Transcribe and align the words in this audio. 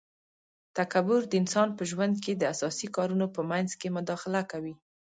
تکبر 0.77 1.21
د 1.27 1.33
انسان 1.41 1.67
په 1.77 1.83
ژوند 1.91 2.15
کي 2.23 2.33
د 2.35 2.43
اساسي 2.53 2.87
کارونو 2.95 3.25
په 3.35 3.41
منځ 3.51 3.69
کي 3.79 3.87
مداخله 3.97 4.41
کوي 4.51 4.73